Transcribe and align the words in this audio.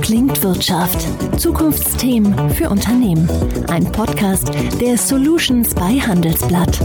Klingt 0.00 0.42
Wirtschaft. 0.42 1.06
Zukunftsthemen 1.40 2.50
für 2.50 2.70
Unternehmen. 2.70 3.28
Ein 3.68 3.84
Podcast 3.84 4.50
der 4.80 4.96
Solutions 4.96 5.74
bei 5.74 5.98
Handelsblatt. 5.98 6.80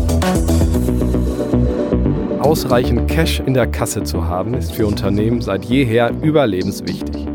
Ausreichend 2.39 3.07
Cash 3.09 3.41
in 3.45 3.53
der 3.53 3.67
Kasse 3.67 4.03
zu 4.03 4.27
haben, 4.27 4.55
ist 4.55 4.73
für 4.73 4.87
Unternehmen 4.87 5.41
seit 5.41 5.65
jeher 5.65 6.11
überlebenswichtig. 6.21 7.27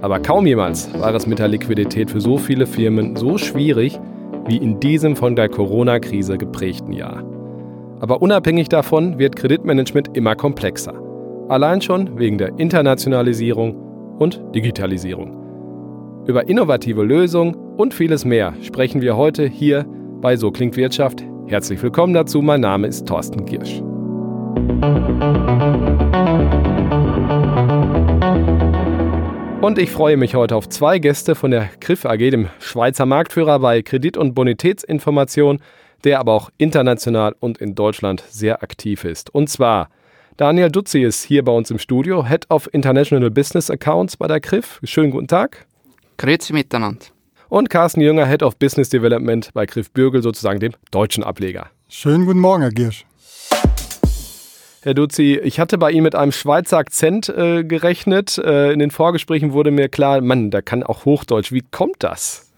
Aber 0.00 0.20
kaum 0.20 0.46
jemals 0.46 0.88
war 0.98 1.14
es 1.14 1.26
mit 1.26 1.38
der 1.38 1.48
Liquidität 1.48 2.10
für 2.10 2.20
so 2.20 2.38
viele 2.38 2.66
Firmen 2.66 3.16
so 3.16 3.36
schwierig 3.36 3.98
wie 4.46 4.56
in 4.56 4.80
diesem 4.80 5.16
von 5.16 5.34
der 5.36 5.48
Corona-Krise 5.48 6.38
geprägten 6.38 6.92
Jahr. 6.92 7.22
Aber 8.00 8.22
unabhängig 8.22 8.68
davon 8.68 9.18
wird 9.18 9.36
Kreditmanagement 9.36 10.16
immer 10.16 10.36
komplexer. 10.36 10.94
Allein 11.48 11.82
schon 11.82 12.18
wegen 12.18 12.38
der 12.38 12.58
Internationalisierung 12.58 13.89
und 14.20 14.40
Digitalisierung. 14.54 16.24
Über 16.26 16.48
innovative 16.48 17.02
Lösungen 17.02 17.54
und 17.54 17.94
vieles 17.94 18.24
mehr 18.24 18.54
sprechen 18.62 19.00
wir 19.00 19.16
heute 19.16 19.46
hier 19.46 19.86
bei 20.20 20.36
So 20.36 20.50
klingt 20.50 20.76
Wirtschaft. 20.76 21.24
Herzlich 21.46 21.82
willkommen 21.82 22.12
dazu, 22.12 22.42
mein 22.42 22.60
Name 22.60 22.86
ist 22.86 23.08
Thorsten 23.08 23.46
Giersch. 23.46 23.80
Und 29.62 29.78
ich 29.78 29.90
freue 29.90 30.18
mich 30.18 30.34
heute 30.34 30.54
auf 30.54 30.68
zwei 30.68 30.98
Gäste 30.98 31.34
von 31.34 31.50
der 31.50 31.70
KRIF 31.80 32.04
AG, 32.04 32.18
dem 32.18 32.48
Schweizer 32.60 33.06
Marktführer 33.06 33.58
bei 33.58 33.82
Kredit- 33.82 34.18
und 34.18 34.34
Bonitätsinformation, 34.34 35.60
der 36.04 36.20
aber 36.20 36.32
auch 36.32 36.50
international 36.58 37.34
und 37.40 37.58
in 37.58 37.74
Deutschland 37.74 38.22
sehr 38.28 38.62
aktiv 38.62 39.04
ist. 39.04 39.34
Und 39.34 39.48
zwar 39.48 39.88
Daniel 40.40 40.70
Dutzi 40.70 41.02
ist 41.02 41.24
hier 41.24 41.44
bei 41.44 41.52
uns 41.52 41.70
im 41.70 41.78
Studio, 41.78 42.26
Head 42.26 42.46
of 42.48 42.66
International 42.72 43.30
Business 43.30 43.68
Accounts 43.68 44.16
bei 44.16 44.26
der 44.26 44.40
KRIF. 44.40 44.80
Schönen 44.84 45.10
guten 45.10 45.28
Tag. 45.28 45.66
Grüezi 46.16 46.54
miteinander. 46.54 47.04
Und 47.50 47.68
Carsten 47.68 48.00
Jünger, 48.00 48.24
Head 48.24 48.42
of 48.42 48.56
Business 48.56 48.88
Development 48.88 49.50
bei 49.52 49.66
KRIF 49.66 49.90
Bürgel, 49.90 50.22
sozusagen 50.22 50.58
dem 50.58 50.72
deutschen 50.92 51.24
Ableger. 51.24 51.66
Schönen 51.90 52.24
guten 52.24 52.38
Morgen, 52.38 52.62
Herr 52.62 52.70
Giersch. 52.70 53.04
Herr 54.80 54.94
Duzi, 54.94 55.38
ich 55.44 55.60
hatte 55.60 55.76
bei 55.76 55.90
Ihnen 55.90 56.04
mit 56.04 56.14
einem 56.14 56.32
Schweizer 56.32 56.78
Akzent 56.78 57.28
äh, 57.28 57.62
gerechnet. 57.62 58.38
Äh, 58.38 58.72
in 58.72 58.78
den 58.78 58.90
Vorgesprächen 58.90 59.52
wurde 59.52 59.70
mir 59.70 59.90
klar, 59.90 60.22
Mann, 60.22 60.50
der 60.50 60.62
kann 60.62 60.82
auch 60.82 61.04
Hochdeutsch. 61.04 61.52
Wie 61.52 61.64
kommt 61.70 61.96
das? 61.98 62.49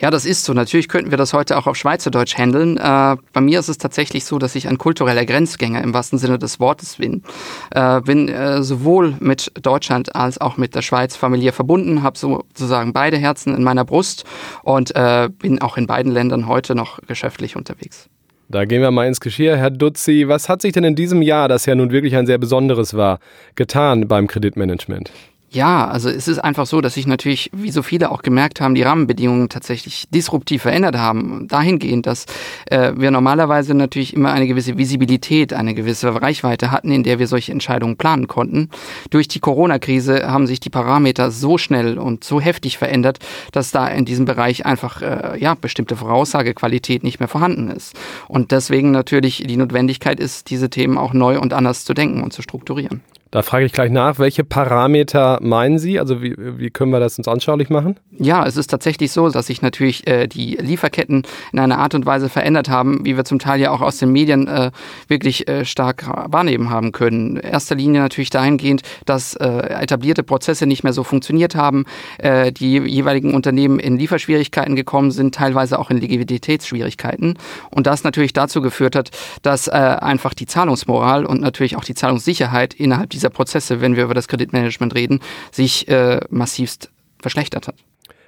Ja, 0.00 0.10
das 0.10 0.26
ist 0.26 0.44
so. 0.44 0.52
Natürlich 0.52 0.88
könnten 0.88 1.10
wir 1.10 1.18
das 1.18 1.32
heute 1.32 1.56
auch 1.56 1.66
auf 1.66 1.76
Schweizerdeutsch 1.76 2.36
handeln. 2.36 2.76
Äh, 2.76 3.16
bei 3.32 3.40
mir 3.40 3.58
ist 3.58 3.68
es 3.68 3.78
tatsächlich 3.78 4.24
so, 4.24 4.38
dass 4.38 4.54
ich 4.54 4.68
ein 4.68 4.78
kultureller 4.78 5.24
Grenzgänger 5.24 5.82
im 5.82 5.94
wahrsten 5.94 6.18
Sinne 6.18 6.38
des 6.38 6.60
Wortes 6.60 6.96
bin. 6.96 7.22
Äh, 7.70 8.00
bin 8.02 8.28
äh, 8.28 8.62
sowohl 8.62 9.16
mit 9.20 9.52
Deutschland 9.60 10.14
als 10.14 10.38
auch 10.40 10.56
mit 10.56 10.74
der 10.74 10.82
Schweiz 10.82 11.16
familiär 11.16 11.52
verbunden, 11.52 12.02
habe 12.02 12.18
sozusagen 12.18 12.92
beide 12.92 13.16
Herzen 13.16 13.54
in 13.54 13.62
meiner 13.62 13.84
Brust 13.84 14.24
und 14.62 14.94
äh, 14.94 15.28
bin 15.30 15.60
auch 15.62 15.76
in 15.76 15.86
beiden 15.86 16.12
Ländern 16.12 16.46
heute 16.46 16.74
noch 16.74 16.98
geschäftlich 17.06 17.56
unterwegs. 17.56 18.08
Da 18.48 18.64
gehen 18.64 18.80
wir 18.80 18.92
mal 18.92 19.08
ins 19.08 19.20
Geschirr. 19.20 19.56
Herr 19.56 19.70
Dutzi, 19.70 20.24
was 20.28 20.48
hat 20.48 20.62
sich 20.62 20.72
denn 20.72 20.84
in 20.84 20.94
diesem 20.94 21.20
Jahr, 21.20 21.48
das 21.48 21.66
ja 21.66 21.74
nun 21.74 21.90
wirklich 21.90 22.14
ein 22.14 22.26
sehr 22.26 22.38
besonderes 22.38 22.94
war, 22.94 23.18
getan 23.56 24.06
beim 24.06 24.28
Kreditmanagement? 24.28 25.10
Ja, 25.56 25.88
also 25.88 26.10
es 26.10 26.28
ist 26.28 26.38
einfach 26.38 26.66
so, 26.66 26.82
dass 26.82 26.94
sich 26.94 27.06
natürlich, 27.06 27.50
wie 27.54 27.70
so 27.70 27.82
viele 27.82 28.10
auch 28.10 28.20
gemerkt 28.20 28.60
haben, 28.60 28.74
die 28.74 28.82
Rahmenbedingungen 28.82 29.48
tatsächlich 29.48 30.04
disruptiv 30.10 30.60
verändert 30.60 30.96
haben. 30.98 31.48
Dahingehend, 31.48 32.04
dass 32.06 32.26
äh, 32.66 32.92
wir 32.94 33.10
normalerweise 33.10 33.72
natürlich 33.72 34.12
immer 34.12 34.32
eine 34.32 34.46
gewisse 34.46 34.76
Visibilität, 34.76 35.54
eine 35.54 35.72
gewisse 35.72 36.20
Reichweite 36.20 36.72
hatten, 36.72 36.90
in 36.90 37.04
der 37.04 37.18
wir 37.18 37.26
solche 37.26 37.52
Entscheidungen 37.52 37.96
planen 37.96 38.26
konnten. 38.26 38.68
Durch 39.08 39.28
die 39.28 39.40
Corona-Krise 39.40 40.30
haben 40.30 40.46
sich 40.46 40.60
die 40.60 40.68
Parameter 40.68 41.30
so 41.30 41.56
schnell 41.56 41.98
und 41.98 42.22
so 42.22 42.38
heftig 42.38 42.76
verändert, 42.76 43.18
dass 43.52 43.70
da 43.70 43.88
in 43.88 44.04
diesem 44.04 44.26
Bereich 44.26 44.66
einfach 44.66 45.00
äh, 45.00 45.38
ja 45.40 45.54
bestimmte 45.54 45.96
Voraussagequalität 45.96 47.02
nicht 47.02 47.18
mehr 47.18 47.28
vorhanden 47.28 47.70
ist. 47.70 47.94
Und 48.28 48.52
deswegen 48.52 48.90
natürlich 48.90 49.42
die 49.46 49.56
Notwendigkeit 49.56 50.20
ist, 50.20 50.50
diese 50.50 50.68
Themen 50.68 50.98
auch 50.98 51.14
neu 51.14 51.40
und 51.40 51.54
anders 51.54 51.86
zu 51.86 51.94
denken 51.94 52.22
und 52.22 52.34
zu 52.34 52.42
strukturieren. 52.42 53.00
Da 53.36 53.42
frage 53.42 53.66
ich 53.66 53.72
gleich 53.72 53.90
nach, 53.90 54.18
welche 54.18 54.44
Parameter 54.44 55.38
meinen 55.42 55.78
Sie? 55.78 56.00
Also 56.00 56.22
wie, 56.22 56.34
wie 56.38 56.70
können 56.70 56.90
wir 56.90 57.00
das 57.00 57.18
uns 57.18 57.28
anschaulich 57.28 57.68
machen? 57.68 58.00
Ja, 58.18 58.46
es 58.46 58.56
ist 58.56 58.68
tatsächlich 58.68 59.12
so, 59.12 59.28
dass 59.28 59.48
sich 59.48 59.60
natürlich 59.60 60.06
äh, 60.06 60.26
die 60.26 60.56
Lieferketten 60.58 61.24
in 61.52 61.58
einer 61.58 61.76
Art 61.76 61.94
und 61.94 62.06
Weise 62.06 62.30
verändert 62.30 62.70
haben, 62.70 63.04
wie 63.04 63.14
wir 63.18 63.26
zum 63.26 63.38
Teil 63.38 63.60
ja 63.60 63.72
auch 63.72 63.82
aus 63.82 63.98
den 63.98 64.10
Medien 64.10 64.48
äh, 64.48 64.70
wirklich 65.06 65.46
äh, 65.48 65.66
stark 65.66 66.06
wahrnehmen 66.32 66.70
haben 66.70 66.92
können. 66.92 67.36
In 67.36 67.42
erster 67.42 67.74
Linie 67.74 68.00
natürlich 68.00 68.30
dahingehend, 68.30 68.80
dass 69.04 69.34
äh, 69.34 69.46
etablierte 69.46 70.22
Prozesse 70.22 70.64
nicht 70.64 70.82
mehr 70.82 70.94
so 70.94 71.04
funktioniert 71.04 71.54
haben, 71.54 71.84
äh, 72.16 72.52
die 72.52 72.78
jeweiligen 72.78 73.34
Unternehmen 73.34 73.78
in 73.78 73.98
Lieferschwierigkeiten 73.98 74.76
gekommen 74.76 75.10
sind, 75.10 75.34
teilweise 75.34 75.78
auch 75.78 75.90
in 75.90 75.98
Liquiditätsschwierigkeiten. 75.98 77.36
Und 77.70 77.86
das 77.86 78.02
natürlich 78.02 78.32
dazu 78.32 78.62
geführt 78.62 78.96
hat, 78.96 79.10
dass 79.42 79.68
äh, 79.68 79.72
einfach 79.72 80.32
die 80.32 80.46
Zahlungsmoral 80.46 81.26
und 81.26 81.42
natürlich 81.42 81.76
auch 81.76 81.84
die 81.84 81.94
Zahlungssicherheit 81.94 82.72
innerhalb 82.72 83.10
dieser 83.10 83.25
Prozesse, 83.30 83.80
wenn 83.80 83.96
wir 83.96 84.04
über 84.04 84.14
das 84.14 84.28
Kreditmanagement 84.28 84.94
reden, 84.94 85.20
sich 85.52 85.88
äh, 85.88 86.20
massivst 86.30 86.90
verschlechtert 87.20 87.68
hat. 87.68 87.76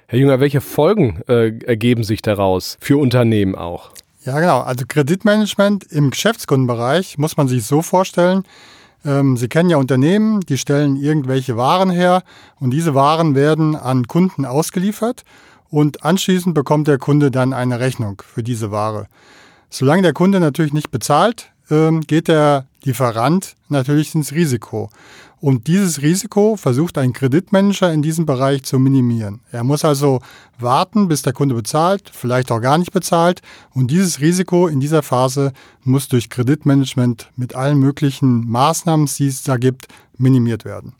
Herr 0.07 0.19
Jünger, 0.19 0.39
welche 0.39 0.61
Folgen 0.61 1.21
äh, 1.27 1.57
ergeben 1.65 2.03
sich 2.03 2.21
daraus 2.21 2.77
für 2.79 2.97
Unternehmen 2.97 3.55
auch? 3.55 3.91
Ja, 4.25 4.39
genau. 4.39 4.61
Also 4.61 4.85
Kreditmanagement 4.87 5.85
im 5.91 6.09
Geschäftskundenbereich 6.09 7.17
muss 7.17 7.37
man 7.37 7.47
sich 7.47 7.63
so 7.63 7.81
vorstellen. 7.81 8.43
Ähm, 9.05 9.37
Sie 9.37 9.47
kennen 9.47 9.69
ja 9.69 9.77
Unternehmen, 9.77 10.41
die 10.41 10.57
stellen 10.57 10.97
irgendwelche 10.97 11.57
Waren 11.57 11.89
her 11.89 12.23
und 12.59 12.71
diese 12.71 12.95
Waren 12.95 13.35
werden 13.35 13.75
an 13.75 14.07
Kunden 14.07 14.45
ausgeliefert 14.45 15.23
und 15.69 16.03
anschließend 16.03 16.53
bekommt 16.55 16.87
der 16.87 16.97
Kunde 16.97 17.31
dann 17.31 17.53
eine 17.53 17.79
Rechnung 17.79 18.21
für 18.25 18.43
diese 18.43 18.71
Ware. 18.71 19.07
Solange 19.69 20.01
der 20.01 20.13
Kunde 20.13 20.39
natürlich 20.39 20.73
nicht 20.73 20.91
bezahlt, 20.91 21.51
ähm, 21.69 22.01
geht 22.01 22.27
der 22.27 22.65
Lieferant 22.83 23.55
natürlich 23.67 24.15
ins 24.15 24.31
Risiko. 24.31 24.89
Und 25.41 25.67
dieses 25.67 26.01
Risiko 26.01 26.57
versucht 26.57 26.97
ein 26.97 27.13
Kreditmanager 27.13 27.93
in 27.93 28.01
diesem 28.01 28.25
Bereich 28.25 28.63
zu 28.63 28.77
minimieren. 28.77 29.39
Er 29.51 29.63
muss 29.63 29.85
also 29.85 30.19
warten, 30.59 31.07
bis 31.07 31.21
der 31.21 31.31
Kunde 31.31 31.55
bezahlt, 31.55 32.11
vielleicht 32.13 32.51
auch 32.51 32.59
gar 32.59 32.77
nicht 32.77 32.91
bezahlt. 32.91 33.41
Und 33.73 33.89
dieses 33.89 34.19
Risiko 34.19 34.67
in 34.67 34.81
dieser 34.81 35.01
Phase 35.01 35.53
muss 35.83 36.09
durch 36.09 36.29
Kreditmanagement 36.29 37.31
mit 37.37 37.55
allen 37.55 37.79
möglichen 37.79 38.49
Maßnahmen, 38.49 39.09
die 39.17 39.27
es 39.27 39.43
da 39.43 39.55
gibt, 39.55 39.87
minimiert 40.17 40.65
werden. 40.65 40.93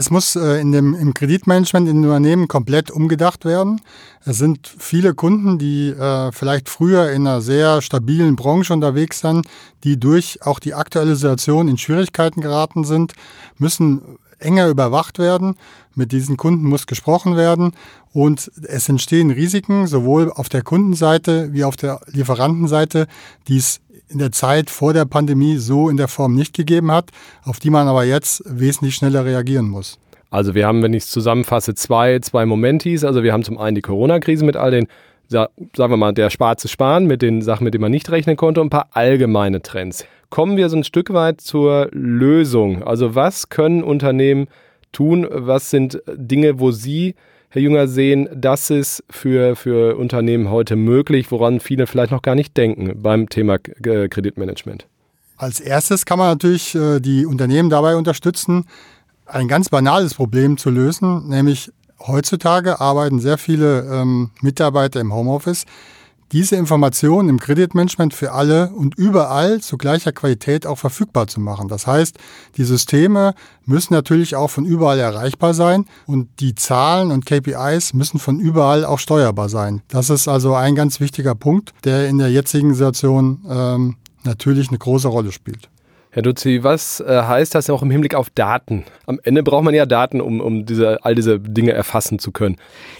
Es 0.00 0.10
muss 0.10 0.36
äh, 0.36 0.60
in 0.60 0.70
dem, 0.70 0.94
im 0.94 1.12
Kreditmanagement 1.12 1.88
in 1.88 2.02
den 2.02 2.04
Unternehmen 2.04 2.46
komplett 2.46 2.90
umgedacht 2.90 3.44
werden. 3.44 3.80
Es 4.24 4.38
sind 4.38 4.72
viele 4.78 5.12
Kunden, 5.12 5.58
die 5.58 5.88
äh, 5.88 6.30
vielleicht 6.30 6.68
früher 6.68 7.10
in 7.10 7.26
einer 7.26 7.40
sehr 7.40 7.82
stabilen 7.82 8.36
Branche 8.36 8.72
unterwegs 8.72 9.20
sind, 9.20 9.46
die 9.82 9.98
durch 9.98 10.38
auch 10.42 10.60
die 10.60 10.74
aktuelle 10.74 11.16
Situation 11.16 11.66
in 11.66 11.78
Schwierigkeiten 11.78 12.40
geraten 12.40 12.84
sind, 12.84 13.14
müssen 13.58 14.18
enger 14.38 14.68
überwacht 14.68 15.18
werden. 15.18 15.56
Mit 15.96 16.12
diesen 16.12 16.36
Kunden 16.36 16.64
muss 16.64 16.86
gesprochen 16.86 17.36
werden 17.36 17.72
und 18.12 18.52
es 18.62 18.88
entstehen 18.88 19.32
Risiken 19.32 19.88
sowohl 19.88 20.30
auf 20.30 20.48
der 20.48 20.62
Kundenseite 20.62 21.52
wie 21.52 21.64
auf 21.64 21.74
der 21.74 22.00
Lieferantenseite, 22.06 23.08
die 23.48 23.56
es 23.56 23.80
in 24.08 24.18
der 24.18 24.32
Zeit 24.32 24.70
vor 24.70 24.92
der 24.92 25.04
Pandemie 25.04 25.56
so 25.56 25.88
in 25.88 25.96
der 25.96 26.08
Form 26.08 26.34
nicht 26.34 26.54
gegeben 26.54 26.90
hat, 26.90 27.10
auf 27.44 27.58
die 27.58 27.70
man 27.70 27.88
aber 27.88 28.04
jetzt 28.04 28.42
wesentlich 28.46 28.94
schneller 28.94 29.24
reagieren 29.24 29.68
muss. 29.68 29.98
Also 30.30 30.54
wir 30.54 30.66
haben, 30.66 30.82
wenn 30.82 30.92
ich 30.92 31.04
es 31.04 31.10
zusammenfasse, 31.10 31.74
zwei, 31.74 32.18
zwei 32.20 32.44
Momentis. 32.44 33.04
Also 33.04 33.22
wir 33.22 33.32
haben 33.32 33.44
zum 33.44 33.58
einen 33.58 33.74
die 33.74 33.82
Corona-Krise 33.82 34.44
mit 34.44 34.56
all 34.56 34.70
den, 34.70 34.86
sagen 35.28 35.50
wir 35.74 35.96
mal, 35.96 36.12
der 36.12 36.30
schwarze 36.30 36.68
Sparen 36.68 37.06
mit 37.06 37.22
den 37.22 37.42
Sachen, 37.42 37.64
mit 37.64 37.74
denen 37.74 37.82
man 37.82 37.90
nicht 37.90 38.10
rechnen 38.10 38.36
konnte 38.36 38.60
und 38.60 38.66
ein 38.66 38.70
paar 38.70 38.88
allgemeine 38.92 39.62
Trends. 39.62 40.04
Kommen 40.30 40.58
wir 40.58 40.68
so 40.68 40.76
ein 40.76 40.84
Stück 40.84 41.12
weit 41.14 41.40
zur 41.40 41.88
Lösung. 41.92 42.82
Also 42.82 43.14
was 43.14 43.48
können 43.48 43.82
Unternehmen 43.82 44.48
tun? 44.92 45.26
Was 45.30 45.70
sind 45.70 46.02
Dinge, 46.14 46.60
wo 46.60 46.70
Sie 46.70 47.14
Herr 47.50 47.62
Jünger, 47.62 47.88
sehen, 47.88 48.28
das 48.34 48.68
ist 48.68 49.02
für, 49.08 49.56
für 49.56 49.96
Unternehmen 49.96 50.50
heute 50.50 50.76
möglich, 50.76 51.30
woran 51.30 51.60
viele 51.60 51.86
vielleicht 51.86 52.12
noch 52.12 52.20
gar 52.20 52.34
nicht 52.34 52.54
denken 52.58 53.02
beim 53.02 53.30
Thema 53.30 53.58
Kreditmanagement? 53.58 54.86
Als 55.38 55.58
erstes 55.58 56.04
kann 56.04 56.18
man 56.18 56.28
natürlich 56.28 56.74
äh, 56.74 57.00
die 57.00 57.24
Unternehmen 57.24 57.70
dabei 57.70 57.96
unterstützen, 57.96 58.66
ein 59.24 59.48
ganz 59.48 59.70
banales 59.70 60.12
Problem 60.12 60.58
zu 60.58 60.68
lösen, 60.68 61.28
nämlich 61.28 61.70
heutzutage 62.06 62.80
arbeiten 62.80 63.18
sehr 63.18 63.38
viele 63.38 63.80
ähm, 63.90 64.30
Mitarbeiter 64.42 65.00
im 65.00 65.14
Homeoffice, 65.14 65.64
diese 66.32 66.56
Informationen 66.56 67.28
im 67.28 67.40
Kreditmanagement 67.40 68.12
für 68.14 68.32
alle 68.32 68.70
und 68.70 68.96
überall 68.96 69.60
zu 69.60 69.78
gleicher 69.78 70.12
Qualität 70.12 70.66
auch 70.66 70.78
verfügbar 70.78 71.26
zu 71.26 71.40
machen. 71.40 71.68
Das 71.68 71.86
heißt, 71.86 72.18
die 72.56 72.64
Systeme 72.64 73.34
müssen 73.64 73.94
natürlich 73.94 74.36
auch 74.36 74.50
von 74.50 74.64
überall 74.64 74.98
erreichbar 74.98 75.54
sein 75.54 75.86
und 76.06 76.28
die 76.40 76.54
Zahlen 76.54 77.10
und 77.10 77.26
KPIs 77.26 77.94
müssen 77.94 78.18
von 78.18 78.40
überall 78.40 78.84
auch 78.84 78.98
steuerbar 78.98 79.48
sein. 79.48 79.82
Das 79.88 80.10
ist 80.10 80.28
also 80.28 80.54
ein 80.54 80.74
ganz 80.74 81.00
wichtiger 81.00 81.34
Punkt, 81.34 81.72
der 81.84 82.08
in 82.08 82.18
der 82.18 82.30
jetzigen 82.30 82.74
Situation 82.74 83.44
ähm, 83.48 83.96
natürlich 84.24 84.68
eine 84.68 84.78
große 84.78 85.08
Rolle 85.08 85.32
spielt. 85.32 85.68
Herr 86.10 86.22
Dutzi, 86.22 86.60
was 86.62 87.00
äh, 87.00 87.22
heißt 87.22 87.54
das 87.54 87.68
auch 87.68 87.82
im 87.82 87.90
Hinblick 87.90 88.14
auf 88.14 88.30
Daten? 88.30 88.84
Am 89.04 89.20
Ende 89.24 89.42
braucht 89.42 89.64
man 89.64 89.74
ja 89.74 89.84
Daten, 89.84 90.22
um, 90.22 90.40
um 90.40 90.64
diese, 90.64 91.04
all 91.04 91.14
diese 91.14 91.38
Dinge 91.38 91.72
erfassen 91.72 92.18
zu 92.18 92.32
können. 92.32 92.56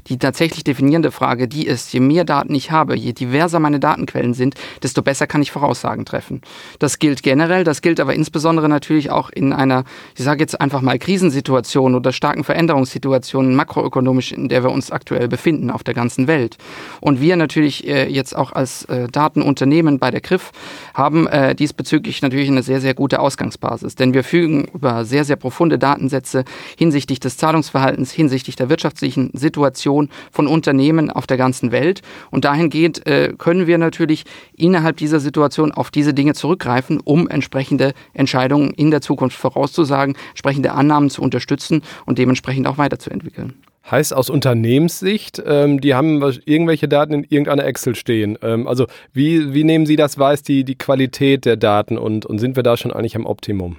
Die 0.09 0.19
tatsächlich 0.19 0.63
definierende 0.63 1.11
Frage, 1.11 1.49
die 1.49 1.67
ist, 1.67 1.91
je 1.95 2.01
mehr 2.01 2.27
Daten 2.27 2.55
ich 2.55 2.71
habe, 2.71 2.95
je 2.97 3.15
diverser 3.15 3.61
meine 3.61 3.81
Datenquellen 3.81 4.35
sind, 4.35 4.57
desto 4.83 5.01
besser 5.01 5.27
kann 5.27 5.41
ich 5.41 5.51
Voraussagen 5.51 6.05
treffen. 6.05 6.43
Das 6.81 6.99
gilt 6.99 7.23
generell, 7.23 7.65
das 7.65 7.81
gilt 7.81 7.99
aber 7.99 8.13
insbesondere 8.13 8.69
natürlich 8.69 9.11
auch 9.11 9.31
in 9.31 9.55
einer, 9.55 9.85
ich 10.15 10.23
sage 10.23 10.41
jetzt 10.41 10.61
einfach 10.61 10.83
mal 10.83 10.99
Krisensituation 10.99 11.95
oder 11.95 12.13
starken 12.13 12.45
Veränderungssituationen 12.45 13.57
makroökonomisch, 13.57 14.33
in 14.33 14.51
der 14.51 14.63
wir 14.65 14.71
uns 14.71 14.91
aktuell 14.91 15.29
befinden 15.29 15.71
auf 15.71 15.83
der 15.83 15.95
ganzen 15.95 16.27
Welt. 16.27 16.59
Und 17.01 17.23
wir 17.23 17.37
natürlich 17.37 17.89
äh, 17.89 18.07
jetzt 18.07 18.37
auch 18.37 18.53
als 18.53 18.85
äh, 18.85 19.09
Datenunternehmen 19.09 19.99
bei 19.99 20.11
der 20.11 20.21
Griff 20.21 20.53
haben 20.93 21.27
diesbezüglich 21.59 22.23
natürlich 22.23 22.49
eine 22.49 22.63
sehr, 22.63 22.81
sehr 22.81 22.95
gute 22.99 23.21
Ausgangsbasis. 23.21 23.95
Denn 23.95 24.13
wir 24.13 24.25
fügen 24.25 24.67
über 24.75 25.05
sehr, 25.05 25.25
sehr 25.25 25.37
profunde 25.37 25.79
Datensätze 25.79 26.45
hinsichtlich 26.77 27.21
des 27.21 27.37
Zahlungsverhaltens, 27.37 28.11
hinsichtlich 28.11 28.57
der 28.57 28.69
wirtschaftlichen 28.69 29.31
Situation 29.33 30.11
von 30.33 30.49
Unternehmen 30.49 31.09
auf 31.09 31.27
der 31.27 31.37
ganzen 31.37 31.71
Welt. 31.73 32.03
Und 32.31 32.45
dahingehend 32.45 33.07
äh, 33.07 33.33
können 33.39 33.67
wir 33.69 33.79
natürlich 33.79 34.25
innerhalb 34.57 34.97
dieser 34.97 35.21
Situation 35.21 35.71
auf 35.71 35.91
diese 35.91 36.13
Dinge 36.13 36.35
zurückgreifen, 36.35 37.01
um 37.03 37.29
entsprechende 37.29 37.95
Entscheidungen 38.13 38.71
in 38.73 38.91
der 38.91 39.01
Zukunft 39.01 39.39
vorauszusagen, 39.39 40.17
entsprechende 40.31 40.73
Annahmen 40.73 41.09
zu 41.09 41.23
unterstützen 41.23 41.83
und 42.05 42.19
dementsprechend 42.19 42.67
auch 42.67 42.79
weiterzuentwickeln. 42.79 43.55
Heißt 43.91 44.15
aus 44.15 44.29
Unternehmenssicht, 44.29 45.43
ähm, 45.47 45.81
die 45.81 45.95
haben 45.95 46.23
irgendwelche 46.45 46.89
Daten 46.89 47.15
in 47.15 47.25
irgendeiner 47.25 47.65
Excel 47.65 47.95
stehen. 47.95 48.39
Ähm, 48.43 48.69
also 48.69 48.87
wie, 49.15 49.55
wie 49.55 49.65
nehmen 49.65 49.87
Sie 49.87 49.97
das 49.97 50.19
wahr, 50.19 50.37
die, 50.37 50.63
die 50.65 50.77
Qualität 50.77 51.47
der 51.47 51.57
Daten 51.57 51.97
und, 51.97 52.27
und 52.27 52.39
sind 52.39 52.55
wir 52.55 52.63
da 52.63 52.77
schon 52.77 52.93
eigentlich 52.93 53.17
am 53.17 53.25
Optimum? 53.25 53.77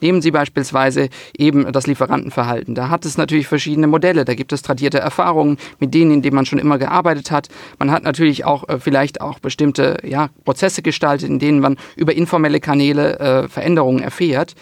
Nehmen 0.00 0.22
Sie 0.22 0.30
beispielsweise 0.30 1.08
eben 1.36 1.70
das 1.72 1.88
Lieferantenverhalten. 1.88 2.76
Da 2.76 2.88
hat 2.88 3.04
es 3.04 3.18
natürlich 3.18 3.48
verschiedene 3.48 3.88
Modelle. 3.88 4.24
Da 4.24 4.34
gibt 4.34 4.52
es 4.52 4.62
tradierte 4.62 4.98
Erfahrungen 4.98 5.58
mit 5.80 5.92
denen, 5.92 6.12
in 6.12 6.22
denen 6.22 6.36
man 6.36 6.46
schon 6.46 6.60
immer 6.60 6.78
gearbeitet 6.78 7.32
hat. 7.32 7.48
Man 7.80 7.90
hat 7.90 8.04
natürlich 8.04 8.44
auch 8.44 8.68
äh, 8.68 8.78
vielleicht 8.78 9.20
auch 9.20 9.40
bestimmte 9.40 9.96
ja, 10.04 10.28
Prozesse 10.44 10.82
gestaltet, 10.82 11.28
in 11.28 11.40
denen 11.40 11.58
man 11.58 11.76
über 11.96 12.14
informelle 12.14 12.60
Kanäle 12.60 13.18
äh, 13.18 13.48
Veränderungen 13.48 14.02
erfährt. 14.02 14.54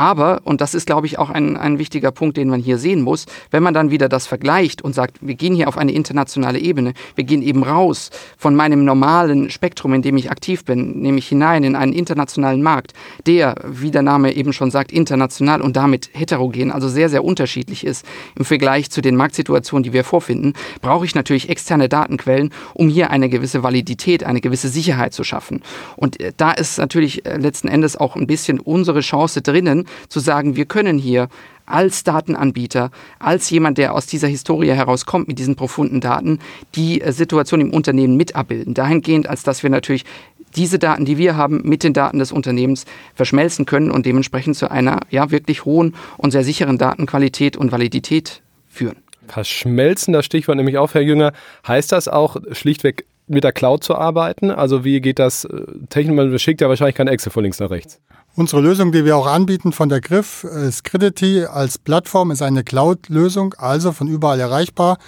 Aber, 0.00 0.40
und 0.44 0.62
das 0.62 0.72
ist, 0.72 0.86
glaube 0.86 1.06
ich, 1.06 1.18
auch 1.18 1.28
ein, 1.28 1.58
ein 1.58 1.78
wichtiger 1.78 2.10
Punkt, 2.10 2.38
den 2.38 2.48
man 2.48 2.58
hier 2.58 2.78
sehen 2.78 3.02
muss, 3.02 3.26
wenn 3.50 3.62
man 3.62 3.74
dann 3.74 3.90
wieder 3.90 4.08
das 4.08 4.26
vergleicht 4.26 4.80
und 4.80 4.94
sagt, 4.94 5.18
wir 5.20 5.34
gehen 5.34 5.54
hier 5.54 5.68
auf 5.68 5.76
eine 5.76 5.92
internationale 5.92 6.58
Ebene, 6.58 6.94
wir 7.16 7.24
gehen 7.24 7.42
eben 7.42 7.62
raus 7.62 8.08
von 8.38 8.54
meinem 8.54 8.86
normalen 8.86 9.50
Spektrum, 9.50 9.92
in 9.92 10.00
dem 10.00 10.16
ich 10.16 10.30
aktiv 10.30 10.64
bin, 10.64 11.02
nämlich 11.02 11.28
hinein 11.28 11.64
in 11.64 11.76
einen 11.76 11.92
internationalen 11.92 12.62
Markt, 12.62 12.94
der, 13.26 13.56
wie 13.66 13.90
der 13.90 14.00
Name 14.00 14.32
eben 14.32 14.54
schon 14.54 14.70
sagt, 14.70 14.90
international 14.90 15.60
und 15.60 15.76
damit 15.76 16.08
heterogen, 16.14 16.72
also 16.72 16.88
sehr, 16.88 17.10
sehr 17.10 17.22
unterschiedlich 17.22 17.84
ist 17.84 18.06
im 18.38 18.46
Vergleich 18.46 18.90
zu 18.90 19.02
den 19.02 19.16
Marktsituationen, 19.16 19.82
die 19.82 19.92
wir 19.92 20.04
vorfinden, 20.04 20.54
brauche 20.80 21.04
ich 21.04 21.14
natürlich 21.14 21.50
externe 21.50 21.90
Datenquellen, 21.90 22.54
um 22.72 22.88
hier 22.88 23.10
eine 23.10 23.28
gewisse 23.28 23.62
Validität, 23.62 24.24
eine 24.24 24.40
gewisse 24.40 24.70
Sicherheit 24.70 25.12
zu 25.12 25.24
schaffen. 25.24 25.60
Und 25.96 26.18
äh, 26.20 26.32
da 26.38 26.52
ist 26.52 26.78
natürlich 26.78 27.26
äh, 27.26 27.36
letzten 27.36 27.68
Endes 27.68 27.98
auch 27.98 28.16
ein 28.16 28.26
bisschen 28.26 28.60
unsere 28.60 29.00
Chance 29.00 29.42
drinnen, 29.42 29.84
zu 30.08 30.20
sagen, 30.20 30.56
wir 30.56 30.66
können 30.66 30.98
hier 30.98 31.28
als 31.66 32.04
Datenanbieter, 32.04 32.90
als 33.18 33.48
jemand, 33.50 33.78
der 33.78 33.94
aus 33.94 34.06
dieser 34.06 34.28
Historie 34.28 34.70
herauskommt 34.70 35.28
mit 35.28 35.38
diesen 35.38 35.56
profunden 35.56 36.00
Daten, 36.00 36.40
die 36.74 37.00
äh, 37.00 37.12
Situation 37.12 37.60
im 37.60 37.72
Unternehmen 37.72 38.16
mit 38.16 38.34
abbilden. 38.34 38.74
Dahingehend, 38.74 39.28
als 39.28 39.42
dass 39.42 39.62
wir 39.62 39.70
natürlich 39.70 40.04
diese 40.56 40.78
Daten, 40.78 41.04
die 41.04 41.16
wir 41.16 41.36
haben, 41.36 41.62
mit 41.62 41.84
den 41.84 41.92
Daten 41.92 42.18
des 42.18 42.32
Unternehmens 42.32 42.84
verschmelzen 43.14 43.66
können 43.66 43.90
und 43.90 44.04
dementsprechend 44.04 44.56
zu 44.56 44.70
einer 44.70 45.00
ja 45.10 45.30
wirklich 45.30 45.64
hohen 45.64 45.94
und 46.16 46.32
sehr 46.32 46.42
sicheren 46.42 46.76
Datenqualität 46.76 47.56
und 47.56 47.70
Validität 47.70 48.42
führen. 48.68 48.96
Verschmelzen, 49.28 50.12
das 50.12 50.24
Stichwort 50.24 50.56
nämlich 50.56 50.76
auch, 50.76 50.94
Herr 50.94 51.02
Jünger, 51.02 51.32
heißt 51.66 51.92
das 51.92 52.08
auch 52.08 52.36
schlichtweg 52.50 53.04
mit 53.28 53.44
der 53.44 53.52
Cloud 53.52 53.84
zu 53.84 53.94
arbeiten? 53.94 54.50
Also 54.50 54.84
wie 54.84 55.00
geht 55.00 55.20
das 55.20 55.44
äh, 55.44 55.62
technisch? 55.88 56.16
Man 56.16 56.36
schickt 56.38 56.60
ja 56.60 56.68
wahrscheinlich 56.68 56.96
kein 56.96 57.06
Excel 57.06 57.30
von 57.30 57.44
links 57.44 57.60
nach 57.60 57.70
rechts. 57.70 58.00
Unsere 58.36 58.62
Lösung, 58.62 58.92
die 58.92 59.04
wir 59.04 59.16
auch 59.16 59.26
anbieten 59.26 59.72
von 59.72 59.88
der 59.88 60.00
Griff, 60.00 60.46
Scredity 60.70 61.44
als 61.44 61.78
Plattform 61.78 62.30
ist 62.30 62.42
eine 62.42 62.62
Cloud-Lösung, 62.62 63.54
also 63.58 63.92
von 63.92 64.06
überall 64.06 64.38
erreichbar 64.38 64.98